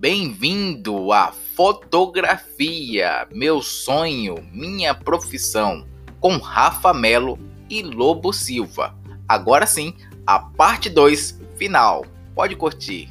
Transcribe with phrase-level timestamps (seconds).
[0.00, 5.86] Bem-vindo à fotografia, meu sonho, minha profissão,
[6.18, 7.38] com Rafa Melo
[7.68, 8.96] e Lobo Silva.
[9.28, 9.94] Agora sim,
[10.26, 12.06] a parte 2 final.
[12.34, 13.10] Pode curtir.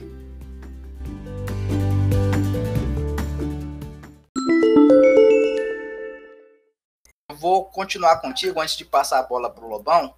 [7.29, 10.15] Eu vou continuar contigo antes de passar a bola para o Lobão,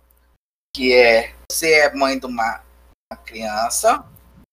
[0.73, 2.63] que é você é mãe de uma
[3.25, 4.05] criança,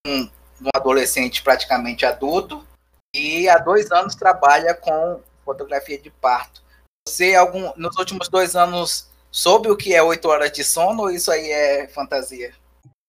[0.04, 0.28] um,
[0.60, 2.66] um adolescente praticamente adulto,
[3.14, 6.62] e há dois anos trabalha com fotografia de parto.
[7.06, 11.10] Você, algum, nos últimos dois anos, soube o que é oito horas de sono ou
[11.10, 12.52] isso aí é fantasia?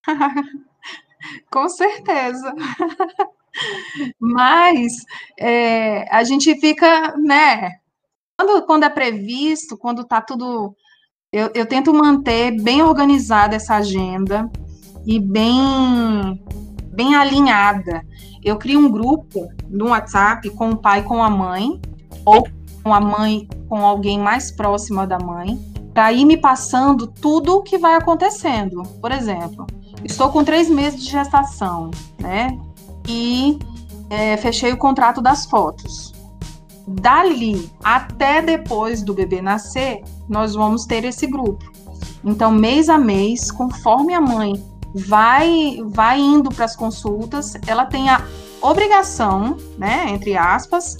[1.52, 2.54] com certeza.
[4.20, 4.94] Mas
[5.38, 7.80] é, a gente fica, né?
[8.40, 10.76] Quando, quando é previsto, quando está tudo.
[11.32, 14.50] Eu, eu tento manter bem organizada essa agenda
[15.06, 16.44] e bem,
[17.00, 18.06] bem alinhada.
[18.44, 21.80] Eu crio um grupo no WhatsApp com o pai com a mãe,
[22.26, 22.46] ou
[22.84, 25.58] com a mãe com alguém mais próximo da mãe,
[25.94, 28.84] para ir me passando tudo o que vai acontecendo.
[29.00, 29.66] Por exemplo,
[30.04, 32.50] estou com três meses de gestação, né?
[33.08, 33.58] E
[34.10, 36.12] é, fechei o contrato das fotos.
[36.86, 41.64] Dali até depois do bebê nascer, nós vamos ter esse grupo.
[42.26, 44.62] Então, mês a mês, conforme a mãe
[44.94, 48.24] vai vai indo para as consultas, ela tem a
[48.62, 50.98] obrigação, né, entre aspas,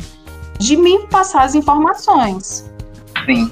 [0.58, 2.70] de me passar as informações.
[3.26, 3.52] Sim.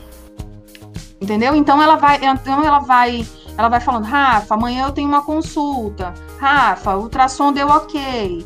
[1.19, 1.55] Entendeu?
[1.55, 3.25] Então ela vai, então ela vai,
[3.58, 6.13] ela vai falando, Rafa, amanhã eu tenho uma consulta.
[6.39, 8.45] Rafa, o ultrassom deu ok.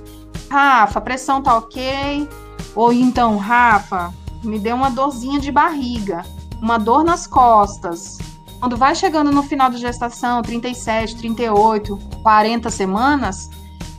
[0.49, 2.27] Rafa, a pressão tá ok.
[2.75, 6.23] Ou então, Rafa, me deu uma dorzinha de barriga,
[6.61, 8.17] uma dor nas costas.
[8.61, 13.49] Quando vai chegando no final da gestação, 37, 38, 40 semanas,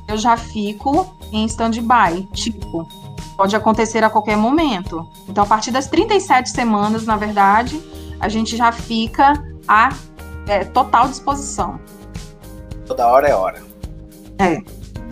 [0.07, 2.29] eu já fico em stand-by.
[2.33, 2.87] Tipo,
[3.37, 5.05] pode acontecer a qualquer momento.
[5.29, 7.83] Então, a partir das 37 semanas, na verdade,
[8.21, 9.33] a gente já fica
[9.67, 9.89] à
[10.47, 11.81] é, total disposição.
[12.87, 13.61] Toda hora é hora.
[14.39, 14.63] É.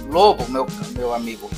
[0.09, 0.65] Lobo, meu,
[0.97, 1.51] meu amigo.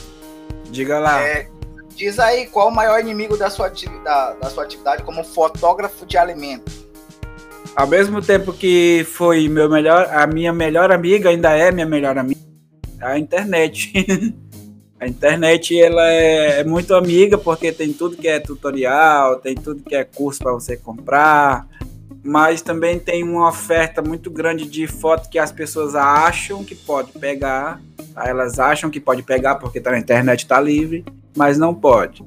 [0.71, 1.21] Diga lá.
[1.21, 1.47] É,
[1.95, 6.17] diz aí qual o maior inimigo da sua, atividade, da sua atividade como fotógrafo de
[6.17, 6.82] alimento.
[7.75, 12.19] Ao mesmo tempo que foi meu melhor, a minha melhor amiga ainda é minha melhor
[12.19, 12.41] amiga,
[13.01, 13.93] a internet.
[15.01, 19.83] a internet ela é, é, muito amiga porque tem tudo que é tutorial, tem tudo
[19.83, 21.67] que é curso para você comprar,
[22.23, 27.13] mas também tem uma oferta muito grande de foto que as pessoas acham que pode
[27.13, 27.81] pegar,
[28.15, 28.29] tá?
[28.29, 32.23] elas acham que pode pegar porque tá na internet está livre, mas não pode.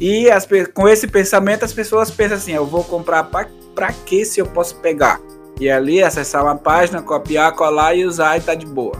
[0.00, 4.24] E as, com esse pensamento as pessoas pensam assim, eu vou comprar para para que
[4.24, 5.20] se eu posso pegar?
[5.60, 8.94] E ali acessar uma página, copiar, colar e usar e tá de boa.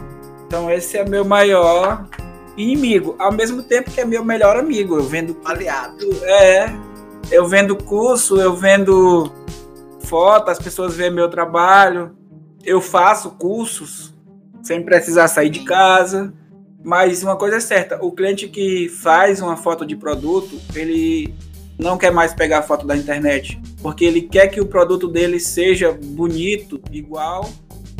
[0.45, 2.07] Então esse é meu maior
[2.55, 4.95] inimigo, ao mesmo tempo que é meu melhor amigo.
[4.95, 6.07] Eu vendo aliado.
[6.23, 6.67] É,
[7.31, 9.31] eu vendo curso, eu vendo
[10.05, 12.15] foto, as pessoas veem meu trabalho.
[12.63, 14.13] Eu faço cursos
[14.61, 16.33] sem precisar sair de casa.
[16.83, 21.33] Mas uma coisa é certa, o cliente que faz uma foto de produto, ele
[21.77, 25.39] não quer mais pegar a foto da internet, porque ele quer que o produto dele
[25.39, 27.49] seja bonito, igual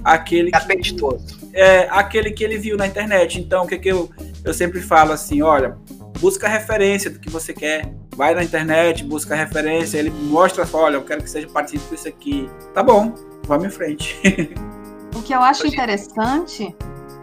[0.04, 1.40] aquele apetitoso.
[1.40, 3.40] Que, é aquele que ele viu na internet.
[3.40, 4.10] Então, o que, que eu,
[4.44, 5.78] eu sempre falo assim, olha,
[6.20, 7.90] busca referência do que você quer.
[8.18, 12.10] Vai na internet, busca referência, ele mostra, olha, eu quero que seja parecido com isso
[12.10, 12.50] aqui.
[12.74, 13.16] Tá bom,
[13.46, 14.20] vamos em frente.
[15.16, 16.76] o que eu acho interessante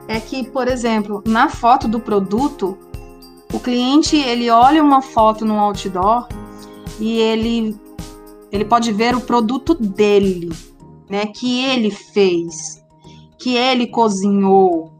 [0.09, 2.79] é que, por exemplo, na foto do produto,
[3.53, 6.27] o cliente ele olha uma foto no outdoor
[6.99, 7.84] e ele
[8.55, 10.49] ele pode ver o produto dele,
[11.11, 12.81] né, que ele fez,
[13.37, 14.93] que ele cozinhou,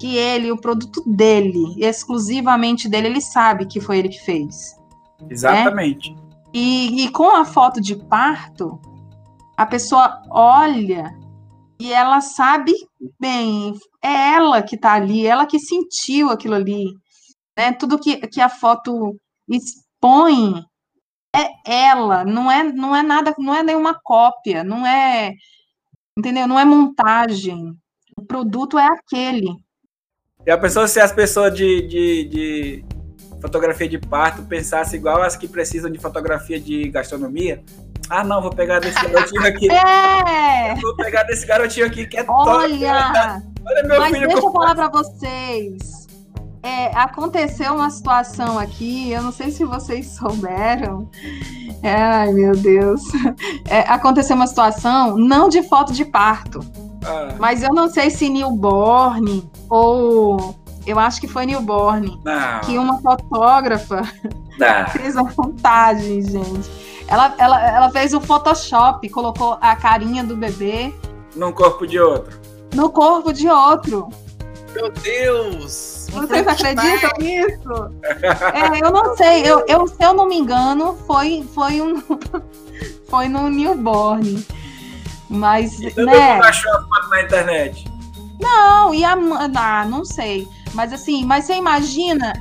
[0.00, 4.74] que ele o produto dele, exclusivamente dele, ele sabe que foi ele que fez.
[5.20, 5.28] Né?
[5.30, 6.10] Exatamente.
[6.14, 6.22] Né?
[6.54, 8.80] E, e com a foto de parto,
[9.58, 11.14] a pessoa olha
[11.78, 12.72] e ela sabe
[13.20, 16.86] bem, é ela que está ali, ela que sentiu aquilo ali,
[17.56, 17.72] né?
[17.72, 19.14] Tudo que, que a foto
[19.46, 20.64] expõe
[21.34, 25.34] é ela, não é, não é nada, não é nenhuma cópia, não é,
[26.16, 26.46] entendeu?
[26.46, 27.74] Não é montagem.
[28.16, 29.50] O produto é aquele.
[30.46, 32.84] E a pessoa, se as pessoas de, de, de
[33.40, 37.62] fotografia de parto pensassem igual as que precisam de fotografia de gastronomia,
[38.10, 39.68] ah, não, vou pegar desse garotinho aqui.
[39.72, 40.74] É!
[40.76, 43.12] Vou pegar desse garotinho aqui que é Olha!
[43.12, 43.52] Top.
[43.64, 46.01] Olha meu Mas filho deixa eu falar para vocês.
[46.62, 51.08] É, aconteceu uma situação aqui, eu não sei se vocês souberam.
[51.82, 53.02] Ai, meu Deus.
[53.68, 56.60] É, aconteceu uma situação, não de foto de parto,
[57.04, 57.34] ah.
[57.38, 60.54] mas eu não sei se newborn ou
[60.86, 62.20] Eu acho que foi newborn.
[62.24, 62.60] Não.
[62.60, 64.02] Que uma fotógrafa
[64.58, 64.86] Não.
[64.90, 66.70] fez a montagem, gente.
[67.08, 70.94] Ela, ela, ela fez o Photoshop, colocou a carinha do bebê
[71.36, 72.40] Num corpo de outro.
[72.74, 74.08] no corpo de outro.
[74.74, 76.01] Meu Deus!
[76.12, 77.90] Vocês acreditam nisso?
[78.54, 79.42] É, eu não sei.
[79.46, 82.00] Eu, eu, se eu não me engano, foi, foi um.
[83.08, 84.46] foi no newborn.
[85.28, 86.34] Mas, E todo né?
[86.34, 87.84] mundo achou a foto na internet.
[88.40, 89.50] Não, e a mãe.
[89.56, 90.46] Ah, não sei.
[90.74, 92.32] Mas assim, mas você imagina,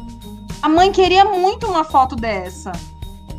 [0.61, 2.71] a mãe queria muito uma foto dessa.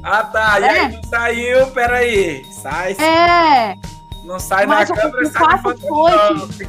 [0.03, 0.59] Ah, tá.
[0.61, 0.69] E É.
[0.81, 2.47] aí não saiu, peraí.
[2.51, 3.77] Sai, É,
[4.25, 6.69] não sai Mas na o- câmera, o sai no fato foi Photoshop.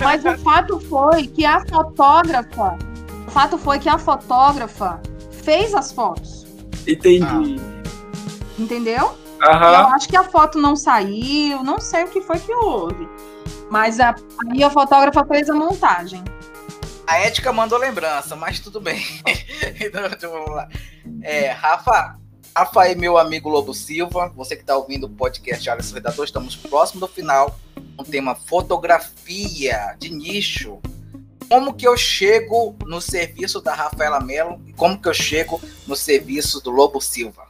[0.00, 2.78] mas o fato foi que a fotógrafa.
[3.32, 5.00] O fato foi que a fotógrafa
[5.42, 6.44] fez as fotos.
[6.86, 7.58] Entendi.
[8.58, 9.16] Entendeu?
[9.40, 9.86] Eu Aham.
[9.94, 13.08] acho que a foto não saiu, não sei o que foi que houve.
[13.70, 14.14] Mas a,
[14.50, 16.22] aí a fotógrafa fez a montagem.
[17.06, 19.02] A ética mandou lembrança, mas tudo bem.
[19.80, 20.68] então, então, vamos lá.
[21.22, 22.18] É, Rafa,
[22.54, 26.54] Rafa e meu amigo Lobo Silva, você que está ouvindo o podcast Alisson Redator, estamos
[26.54, 27.58] próximo do final.
[27.98, 30.82] Um tema fotografia de nicho.
[31.52, 35.94] Como que eu chego no serviço da Rafaela Mello e como que eu chego no
[35.94, 37.46] serviço do Lobo Silva?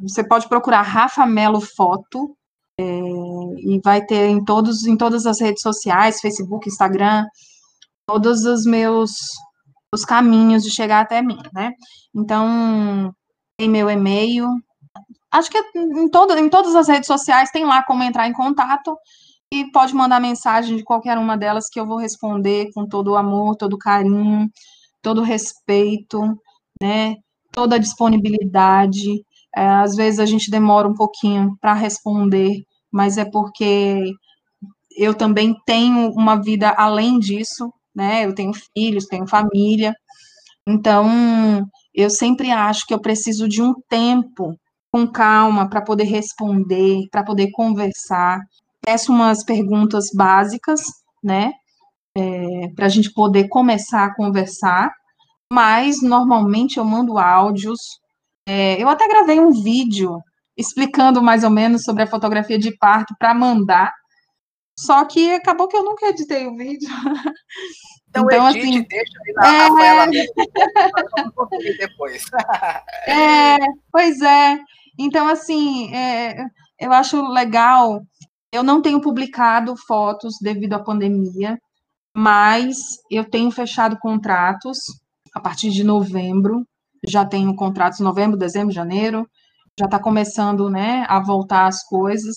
[0.00, 2.36] Você pode procurar Rafa Melo Foto
[2.78, 7.24] é, e vai ter em todos em todas as redes sociais, Facebook, Instagram,
[8.06, 9.12] todos os meus
[9.94, 11.72] os caminhos de chegar até mim, né?
[12.14, 13.14] Então
[13.56, 14.46] tem meu e-mail.
[15.30, 18.94] Acho que em, todo, em todas as redes sociais tem lá como entrar em contato
[19.52, 23.16] e pode mandar mensagem de qualquer uma delas que eu vou responder com todo o
[23.16, 24.48] amor, todo o carinho,
[25.02, 26.22] todo o respeito,
[26.80, 27.16] né?
[27.52, 29.22] Toda a disponibilidade.
[29.54, 34.12] É, às vezes a gente demora um pouquinho para responder, mas é porque
[34.96, 38.24] eu também tenho uma vida além disso, né?
[38.24, 39.94] Eu tenho filhos, tenho família.
[40.66, 44.58] Então, eu sempre acho que eu preciso de um tempo
[44.90, 48.40] com calma para poder responder, para poder conversar.
[48.84, 50.80] Peço umas perguntas básicas,
[51.22, 51.52] né?
[52.16, 54.92] É, para a gente poder começar a conversar.
[55.52, 57.78] Mas normalmente eu mando áudios
[58.46, 60.20] é, eu até gravei um vídeo
[60.56, 63.92] explicando mais ou menos sobre a fotografia de parto para mandar,
[64.78, 66.88] só que acabou que eu nunca editei o vídeo.
[68.14, 70.06] Então, Então, edite, assim, deixa aí na é- Rafaela
[71.78, 72.24] depois.
[73.08, 73.56] É,
[73.90, 74.58] pois é.
[74.98, 76.44] Então, assim, é,
[76.78, 78.02] eu acho legal.
[78.52, 81.58] Eu não tenho publicado fotos devido à pandemia,
[82.14, 82.76] mas
[83.10, 84.78] eu tenho fechado contratos
[85.34, 86.66] a partir de novembro.
[87.08, 89.26] Já tenho contratos novembro, dezembro, janeiro.
[89.78, 92.36] Já está começando, né, a voltar as coisas.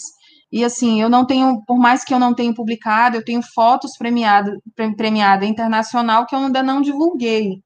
[0.50, 3.98] E assim, eu não tenho, por mais que eu não tenha publicado, eu tenho fotos
[3.98, 7.62] premiadas, pre- premiada internacional que eu ainda não divulguei.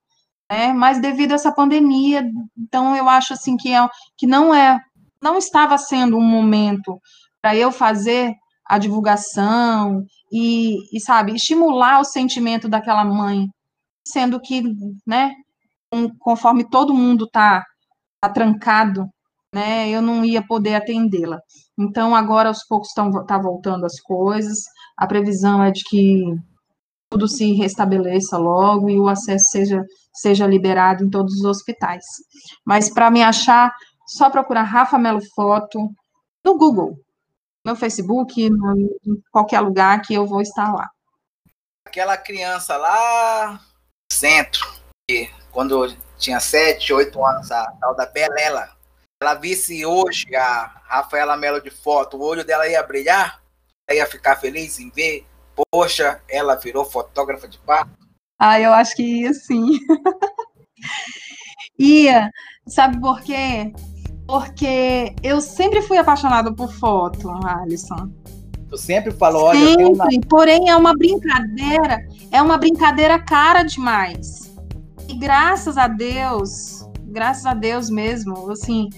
[0.52, 0.74] Né?
[0.74, 3.88] Mas devido a essa pandemia, então eu acho assim que, é,
[4.18, 4.80] que não é,
[5.22, 7.00] não estava sendo um momento
[7.42, 8.34] para eu fazer
[8.66, 13.48] a divulgação e, e, sabe, estimular o sentimento daquela mãe,
[14.06, 14.64] sendo que,
[15.06, 15.34] né,
[16.20, 17.64] conforme todo mundo tá,
[18.22, 19.08] tá trancado,
[19.54, 21.40] né, eu não ia poder atendê-la.
[21.78, 24.60] Então agora aos poucos estão tá voltando as coisas.
[24.98, 26.24] A previsão é de que
[27.10, 29.84] tudo se restabeleça logo e o acesso seja
[30.14, 32.04] seja liberado em todos os hospitais.
[32.66, 33.74] Mas para me achar,
[34.06, 35.80] só procurar Rafa Melo Foto
[36.44, 36.98] no Google,
[37.66, 40.90] no Facebook, no, em qualquer lugar que eu vou estar lá.
[41.86, 43.60] Aquela criança lá no
[44.12, 44.66] centro,
[45.10, 48.70] que quando eu tinha 7, 8 anos, a tal da Belela,
[49.22, 53.42] ela visse hoje a Rafaela Mello de foto, o olho dela ia brilhar,
[53.88, 55.26] ela ia ficar feliz em ver,
[55.72, 57.92] poxa, ela virou fotógrafa de parto.
[58.40, 59.80] Ah, eu acho que ia sim.
[61.78, 62.30] ia.
[62.68, 63.74] Sabe por quê?
[64.30, 68.12] Porque eu sempre fui apaixonada por foto, Alisson.
[68.70, 70.06] Tu sempre falou, olha, eu tenho uma...
[70.06, 74.56] Sempre, porém é uma brincadeira, é uma brincadeira cara demais.
[75.08, 78.92] E graças a Deus, graças a Deus mesmo, assim,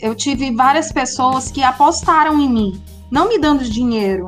[0.00, 4.24] eu tive várias pessoas que apostaram em mim, não me dando dinheiro,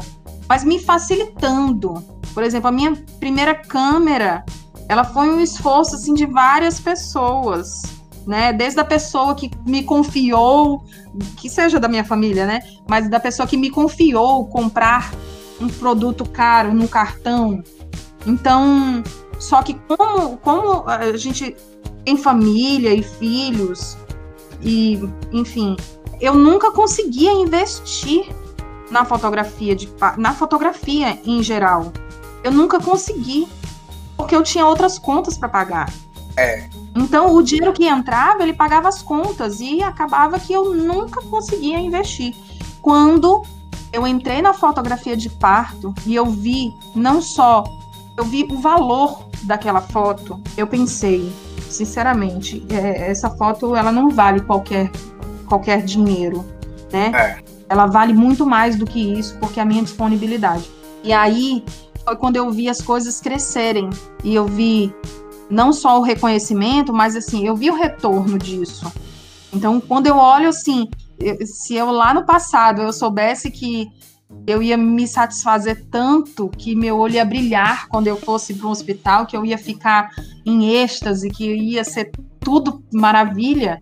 [0.46, 1.94] mas me facilitando.
[2.34, 4.44] Por exemplo, a minha primeira câmera,
[4.90, 7.80] ela foi um esforço assim de várias pessoas,
[8.26, 8.52] né?
[8.52, 10.84] Desde a pessoa que me confiou,
[11.36, 12.60] que seja da minha família, né?
[12.88, 15.12] Mas da pessoa que me confiou comprar
[15.60, 17.62] um produto caro no cartão.
[18.26, 19.02] Então,
[19.38, 21.56] só que como, como a gente
[22.04, 23.96] tem família e filhos,
[24.62, 25.00] e
[25.32, 25.76] enfim,
[26.20, 28.26] eu nunca conseguia investir
[28.90, 31.92] na fotografia de na fotografia em geral.
[32.42, 33.48] Eu nunca consegui.
[34.16, 35.90] porque eu tinha outras contas para pagar.
[36.36, 36.68] É.
[36.94, 41.78] Então, o dinheiro que entrava, ele pagava as contas e acabava que eu nunca conseguia
[41.78, 42.34] investir.
[42.82, 43.42] Quando
[43.92, 47.64] eu entrei na fotografia de parto e eu vi não só
[48.20, 51.32] eu vi o valor daquela foto, eu pensei,
[51.70, 54.90] sinceramente, é, essa foto ela não vale qualquer
[55.46, 56.44] qualquer dinheiro,
[56.92, 57.10] né?
[57.14, 57.42] É.
[57.68, 60.70] Ela vale muito mais do que isso, porque é a minha disponibilidade.
[61.02, 61.64] E aí
[62.04, 63.88] foi quando eu vi as coisas crescerem
[64.22, 64.94] e eu vi
[65.50, 68.90] não só o reconhecimento, mas assim, eu vi o retorno disso.
[69.52, 70.88] Então, quando eu olho assim,
[71.44, 73.90] se eu lá no passado eu soubesse que
[74.46, 78.70] eu ia me satisfazer tanto que meu olho ia brilhar quando eu fosse para um
[78.70, 80.10] hospital, que eu ia ficar
[80.46, 83.80] em êxtase, que ia ser tudo maravilha,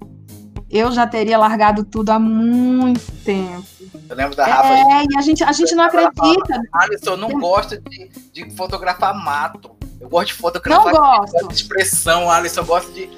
[0.70, 3.64] eu já teria largado tudo há muito tempo.
[4.08, 4.75] Eu lembro da Rafa.
[4.75, 6.60] É, e a gente, a gente não acredita.
[6.72, 9.77] Alisson, eu não gosto de, de fotografar mato.
[10.00, 11.48] Eu gosto de fotografar não gosto.
[11.48, 12.60] de expressão, Alisson.
[12.60, 13.10] Eu gosto de.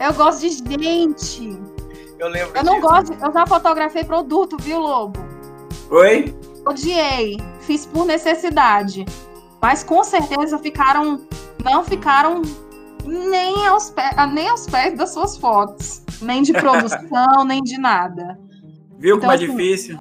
[0.00, 1.58] Eu gosto de gente.
[2.18, 2.56] Eu lembro.
[2.56, 3.12] Eu não gosto.
[3.12, 5.20] Eu já fotografei produto, viu, Lobo?
[5.90, 6.34] Oi?
[6.66, 7.36] Odiei.
[7.60, 9.04] Fiz por necessidade.
[9.62, 11.26] Mas com certeza ficaram.
[11.62, 12.42] Não ficaram
[13.06, 16.02] nem aos, pés, nem aos pés das suas fotos.
[16.20, 18.38] Nem de produção, nem de nada.
[18.98, 19.98] Viu então, como é assim, difícil?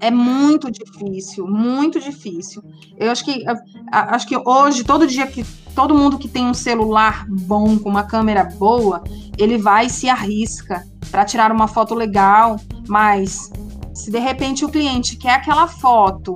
[0.00, 2.62] É muito difícil, muito difícil.
[2.98, 3.44] Eu acho que
[3.90, 5.44] acho que hoje, todo dia que
[5.76, 9.04] todo mundo que tem um celular bom, com uma câmera boa,
[9.36, 13.52] ele vai e se arrisca para tirar uma foto legal, mas
[13.94, 16.34] se de repente o cliente quer aquela foto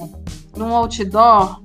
[0.55, 1.63] num outdoor,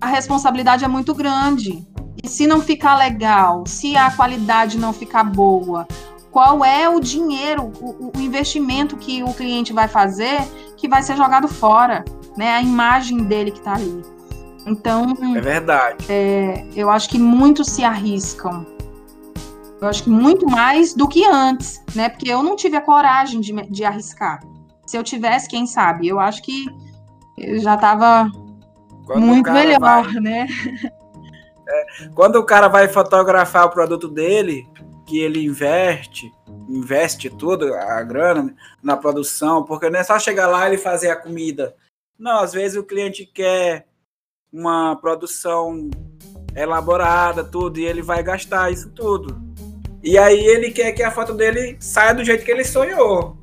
[0.00, 1.84] a responsabilidade é muito grande.
[2.22, 5.88] E se não ficar legal, se a qualidade não ficar boa,
[6.30, 10.40] qual é o dinheiro, o, o investimento que o cliente vai fazer
[10.76, 12.04] que vai ser jogado fora,
[12.36, 12.54] né?
[12.54, 14.17] A imagem dele que está ali.
[14.66, 15.16] Então.
[15.36, 16.04] É verdade.
[16.08, 18.66] É, eu acho que muitos se arriscam.
[19.80, 22.08] Eu acho que muito mais do que antes, né?
[22.08, 24.40] Porque eu não tive a coragem de, de arriscar.
[24.86, 26.08] Se eu tivesse, quem sabe?
[26.08, 26.66] Eu acho que
[27.36, 28.28] eu já estava
[29.16, 30.20] muito melhor, vai...
[30.20, 30.46] né?
[31.70, 34.66] É, quando o cara vai fotografar o produto dele,
[35.06, 36.32] que ele investe,
[36.66, 41.16] investe tudo, a grana, na produção, porque não é só chegar lá e fazer a
[41.16, 41.76] comida.
[42.18, 43.86] Não, às vezes o cliente quer
[44.52, 45.90] uma produção
[46.54, 49.40] elaborada, tudo, e ele vai gastar isso tudo.
[50.02, 53.36] E aí ele quer que a foto dele saia do jeito que ele sonhou.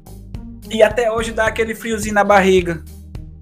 [0.69, 2.83] E até hoje dá aquele friozinho na barriga.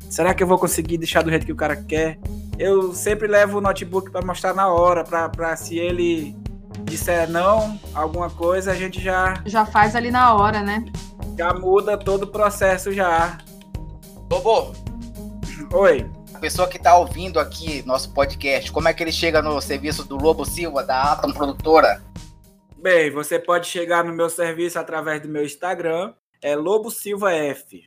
[0.10, 2.20] Será que eu vou conseguir deixar do jeito que o cara quer?
[2.60, 6.36] Eu sempre levo o notebook para mostrar na hora, para se ele
[6.84, 9.42] disser não, alguma coisa, a gente já.
[9.46, 10.86] Já faz ali na hora, né?
[11.38, 13.38] Já muda todo o processo já.
[14.28, 14.74] Bobo!
[15.74, 16.06] Oi.
[16.44, 20.18] Pessoa que está ouvindo aqui nosso podcast, como é que ele chega no serviço do
[20.18, 22.04] Lobo Silva, da Atom Produtora?
[22.78, 27.86] Bem, você pode chegar no meu serviço através do meu Instagram, é Lobo Silva F.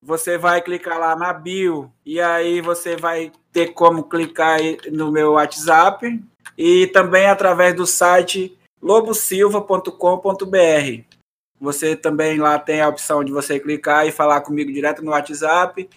[0.00, 4.60] Você vai clicar lá na bio e aí você vai ter como clicar
[4.92, 6.22] no meu WhatsApp
[6.56, 11.02] e também através do site lobosilva.com.br.
[11.60, 15.90] Você também lá tem a opção de você clicar e falar comigo direto no WhatsApp.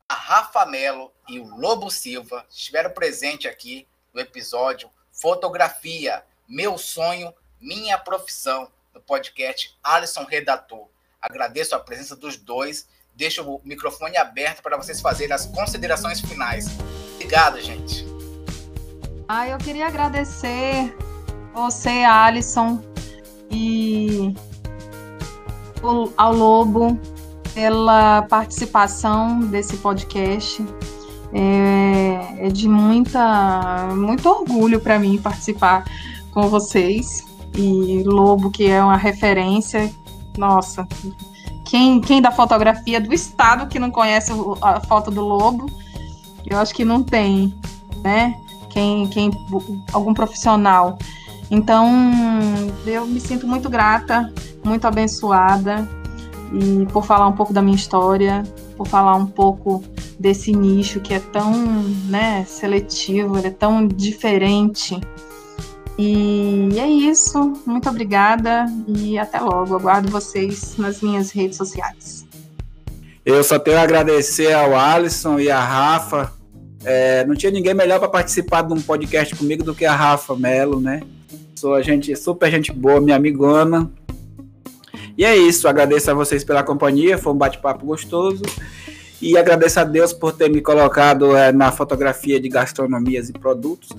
[0.08, 7.32] A Rafa Melo e o Lobo Silva estiveram presentes aqui no episódio Fotografia, Meu Sonho,
[7.60, 10.88] Minha Profissão, no podcast Alisson Redator.
[11.20, 12.88] Agradeço a presença dos dois.
[13.14, 16.66] Deixo o microfone aberto para vocês fazerem as considerações finais.
[17.14, 18.06] Obrigado, gente.
[19.28, 20.94] Ah, eu queria agradecer
[21.54, 22.82] você, Alisson,
[23.50, 24.34] e
[26.16, 26.98] ao Lobo
[27.54, 30.64] pela participação desse podcast.
[31.34, 35.84] É, é de muita, muito orgulho para mim participar
[36.32, 37.24] com vocês.
[37.56, 39.90] E Lobo, que é uma referência,
[40.36, 40.86] nossa,
[41.72, 45.70] quem, quem da fotografia do estado que não conhece a foto do Lobo,
[46.44, 47.54] eu acho que não tem,
[48.04, 48.34] né?
[48.68, 49.30] Quem, quem
[49.90, 50.98] algum profissional.
[51.50, 51.90] Então,
[52.84, 54.30] eu me sinto muito grata,
[54.62, 55.88] muito abençoada
[56.52, 58.42] e por falar um pouco da minha história,
[58.76, 59.82] por falar um pouco
[60.20, 61.54] desse nicho que é tão
[62.06, 65.00] né, seletivo, ele é tão diferente.
[65.98, 67.60] E é isso.
[67.66, 69.76] Muito obrigada e até logo.
[69.76, 72.26] Aguardo vocês nas minhas redes sociais.
[73.24, 76.32] Eu só tenho a agradecer ao Alisson e à Rafa
[76.84, 80.34] É, não tinha ninguém melhor para participar de um podcast comigo do que a Rafa
[80.34, 81.00] Melo, né?
[81.54, 83.88] Sou a gente, super gente boa, minha amigona.
[85.16, 88.42] E é isso, agradeço a vocês pela companhia, foi um bate-papo gostoso.
[89.20, 93.90] E agradeço a Deus por ter me colocado é, na fotografia de gastronomias e produtos.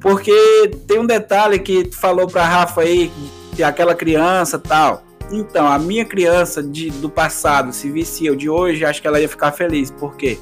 [0.00, 3.10] Porque tem um detalhe que tu falou para Rafa aí,
[3.64, 5.02] aquela criança tal.
[5.30, 9.20] Então, a minha criança de, do passado, se visse eu de hoje, acho que ela
[9.20, 9.90] ia ficar feliz.
[9.90, 10.38] Por quê?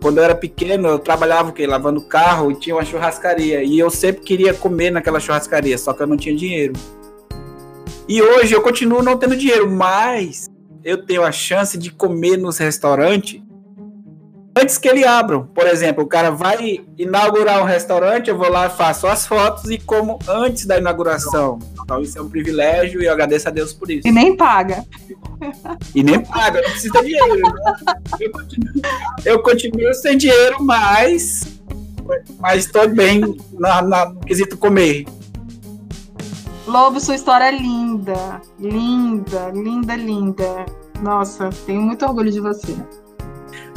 [0.00, 1.66] Quando eu era pequeno, eu trabalhava o quê?
[1.66, 3.64] Lavando carro e tinha uma churrascaria.
[3.64, 6.74] E eu sempre queria comer naquela churrascaria, só que eu não tinha dinheiro.
[8.08, 10.46] E hoje eu continuo não tendo dinheiro, mas
[10.84, 13.42] eu tenho a chance de comer nos restaurantes
[14.58, 15.46] antes que ele abram.
[15.46, 19.78] Por exemplo, o cara vai inaugurar um restaurante, eu vou lá, faço as fotos e
[19.78, 21.58] como antes da inauguração.
[21.82, 24.06] Então isso é um privilégio e eu agradeço a Deus por isso.
[24.06, 24.84] E nem paga.
[25.94, 27.36] E nem paga, não precisa de dinheiro.
[27.36, 27.62] Né?
[28.20, 28.72] Eu, continuo,
[29.24, 31.58] eu, continuo, sem dinheiro, mas
[32.40, 35.06] mas estou bem na, na, no quesito comer.
[36.66, 38.40] Lobo, sua história é linda.
[38.58, 40.66] Linda, linda, linda.
[41.02, 42.74] Nossa, tenho muito orgulho de você.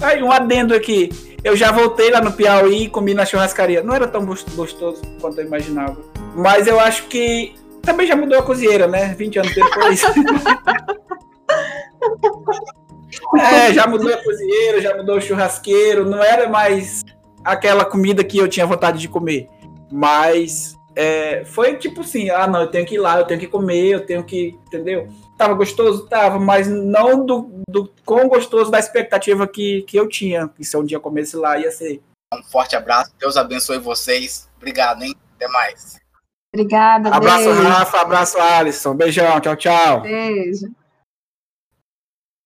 [0.01, 1.09] Aí, um adendo aqui.
[1.43, 3.83] Eu já voltei lá no Piauí e comi na churrascaria.
[3.83, 5.97] Não era tão gostoso quanto eu imaginava.
[6.35, 9.15] Mas eu acho que também já mudou a cozinheira, né?
[9.17, 10.03] 20 anos depois.
[13.39, 16.05] é, já mudou a cozinheira, já mudou o churrasqueiro.
[16.07, 17.03] Não era mais
[17.43, 19.49] aquela comida que eu tinha vontade de comer.
[19.91, 23.47] Mas é, foi tipo assim: ah, não, eu tenho que ir lá, eu tenho que
[23.47, 24.59] comer, eu tenho que.
[24.67, 25.07] Entendeu?
[25.41, 26.05] Tava gostoso?
[26.05, 30.47] Tava, mas não do, do quão gostoso da expectativa que, que eu tinha.
[30.47, 31.99] Que se um dia comesse lá, ia ser.
[32.31, 34.47] Um forte abraço, Deus abençoe vocês.
[34.57, 35.15] Obrigado, hein?
[35.35, 35.99] Até mais.
[36.53, 37.09] Obrigada.
[37.09, 37.63] Abraço, beijo.
[37.63, 38.93] Rafa, abraço, Alisson.
[38.93, 40.01] Beijão, tchau, tchau.
[40.01, 40.67] Beijo.